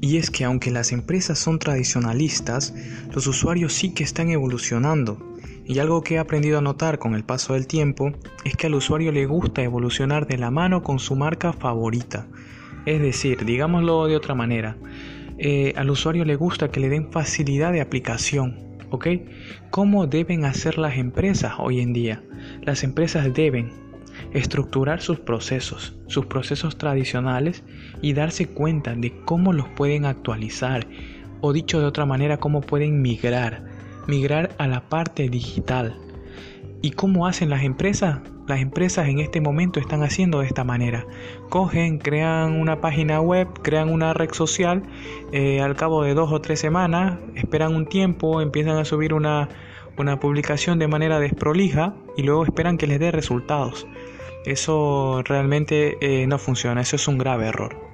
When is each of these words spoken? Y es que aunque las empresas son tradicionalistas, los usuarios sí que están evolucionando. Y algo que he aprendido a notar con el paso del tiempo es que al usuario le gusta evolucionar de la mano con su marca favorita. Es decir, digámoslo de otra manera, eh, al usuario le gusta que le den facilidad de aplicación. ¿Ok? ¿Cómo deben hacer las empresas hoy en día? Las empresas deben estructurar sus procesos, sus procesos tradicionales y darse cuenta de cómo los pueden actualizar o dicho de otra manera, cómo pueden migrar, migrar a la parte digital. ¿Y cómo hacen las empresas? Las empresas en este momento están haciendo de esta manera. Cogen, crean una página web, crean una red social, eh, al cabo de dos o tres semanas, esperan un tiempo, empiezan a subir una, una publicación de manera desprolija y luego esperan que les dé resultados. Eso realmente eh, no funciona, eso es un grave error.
Y 0.00 0.16
es 0.16 0.30
que 0.30 0.44
aunque 0.44 0.70
las 0.70 0.92
empresas 0.92 1.38
son 1.38 1.58
tradicionalistas, 1.58 2.74
los 3.12 3.26
usuarios 3.26 3.74
sí 3.74 3.92
que 3.92 4.02
están 4.02 4.30
evolucionando. 4.30 5.18
Y 5.66 5.78
algo 5.78 6.02
que 6.02 6.14
he 6.14 6.18
aprendido 6.18 6.58
a 6.58 6.62
notar 6.62 6.98
con 6.98 7.14
el 7.14 7.22
paso 7.22 7.52
del 7.52 7.66
tiempo 7.66 8.12
es 8.44 8.56
que 8.56 8.66
al 8.66 8.74
usuario 8.74 9.12
le 9.12 9.26
gusta 9.26 9.62
evolucionar 9.62 10.26
de 10.26 10.38
la 10.38 10.50
mano 10.50 10.82
con 10.82 10.98
su 10.98 11.16
marca 11.16 11.52
favorita. 11.52 12.26
Es 12.86 13.00
decir, 13.00 13.44
digámoslo 13.44 14.06
de 14.06 14.16
otra 14.16 14.34
manera, 14.34 14.76
eh, 15.38 15.74
al 15.76 15.90
usuario 15.90 16.24
le 16.24 16.34
gusta 16.34 16.70
que 16.70 16.80
le 16.80 16.88
den 16.88 17.12
facilidad 17.12 17.72
de 17.72 17.80
aplicación. 17.80 18.58
¿Ok? 18.90 19.06
¿Cómo 19.70 20.06
deben 20.08 20.44
hacer 20.44 20.76
las 20.76 20.96
empresas 20.96 21.54
hoy 21.58 21.80
en 21.80 21.92
día? 21.92 22.24
Las 22.62 22.82
empresas 22.82 23.32
deben 23.32 23.70
estructurar 24.32 25.00
sus 25.00 25.20
procesos, 25.20 25.94
sus 26.06 26.26
procesos 26.26 26.78
tradicionales 26.78 27.62
y 28.02 28.12
darse 28.12 28.48
cuenta 28.48 28.94
de 28.94 29.12
cómo 29.24 29.52
los 29.52 29.68
pueden 29.68 30.04
actualizar 30.04 30.86
o 31.40 31.52
dicho 31.52 31.80
de 31.80 31.86
otra 31.86 32.06
manera, 32.06 32.38
cómo 32.38 32.60
pueden 32.60 33.02
migrar, 33.02 33.64
migrar 34.06 34.50
a 34.58 34.66
la 34.66 34.88
parte 34.88 35.28
digital. 35.28 35.96
¿Y 36.82 36.92
cómo 36.92 37.26
hacen 37.26 37.50
las 37.50 37.62
empresas? 37.62 38.20
Las 38.46 38.60
empresas 38.60 39.08
en 39.08 39.20
este 39.20 39.40
momento 39.40 39.78
están 39.78 40.02
haciendo 40.02 40.40
de 40.40 40.46
esta 40.46 40.64
manera. 40.64 41.06
Cogen, 41.50 41.98
crean 41.98 42.58
una 42.58 42.80
página 42.80 43.20
web, 43.20 43.48
crean 43.62 43.90
una 43.90 44.12
red 44.14 44.32
social, 44.32 44.82
eh, 45.32 45.60
al 45.60 45.76
cabo 45.76 46.02
de 46.02 46.14
dos 46.14 46.32
o 46.32 46.40
tres 46.40 46.58
semanas, 46.58 47.18
esperan 47.36 47.74
un 47.74 47.86
tiempo, 47.86 48.40
empiezan 48.40 48.76
a 48.78 48.84
subir 48.84 49.14
una, 49.14 49.48
una 49.96 50.18
publicación 50.20 50.78
de 50.78 50.88
manera 50.88 51.18
desprolija 51.18 51.94
y 52.16 52.22
luego 52.22 52.44
esperan 52.44 52.78
que 52.78 52.86
les 52.86 53.00
dé 53.00 53.10
resultados. 53.10 53.86
Eso 54.44 55.22
realmente 55.24 55.98
eh, 56.00 56.26
no 56.26 56.38
funciona, 56.38 56.80
eso 56.80 56.96
es 56.96 57.06
un 57.08 57.18
grave 57.18 57.46
error. 57.48 57.90